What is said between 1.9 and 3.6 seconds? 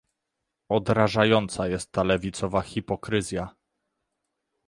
ta lewicowa hipokryzja